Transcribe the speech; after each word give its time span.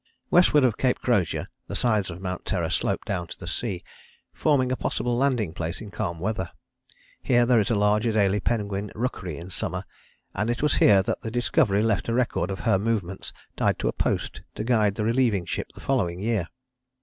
"Westward 0.31 0.63
of 0.63 0.77
Cape 0.79 0.99
Crozier 0.99 1.47
the 1.67 1.75
sides 1.75 2.09
of 2.09 2.19
Mount 2.19 2.43
Terror 2.43 2.71
slope 2.71 3.05
down 3.05 3.27
to 3.27 3.37
the 3.39 3.45
sea, 3.45 3.83
forming 4.33 4.71
a 4.71 4.75
possible 4.75 5.15
landing 5.15 5.53
place 5.53 5.79
in 5.79 5.91
calm 5.91 6.19
weather. 6.19 6.49
Here 7.21 7.45
there 7.45 7.59
is 7.59 7.69
a 7.69 7.75
large 7.75 8.05
Adélie 8.05 8.43
penguin 8.43 8.91
rookery 8.95 9.37
in 9.37 9.51
summer, 9.51 9.85
and 10.33 10.49
it 10.49 10.63
was 10.63 10.77
here 10.77 11.03
that 11.03 11.21
the 11.21 11.29
Discovery 11.29 11.83
left 11.83 12.09
a 12.09 12.15
record 12.15 12.49
of 12.49 12.61
her 12.61 12.79
movements 12.79 13.31
tied 13.55 13.77
to 13.77 13.87
a 13.89 13.93
post 13.93 14.41
to 14.55 14.63
guide 14.63 14.95
the 14.95 15.05
relieving 15.05 15.45
ship 15.45 15.71
the 15.75 15.79
following 15.81 16.19
year. 16.19 16.47